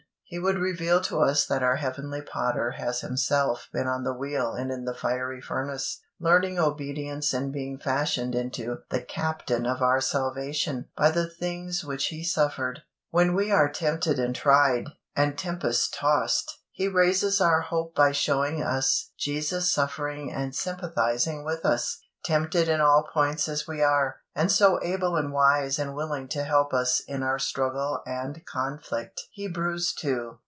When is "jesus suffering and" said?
19.19-20.55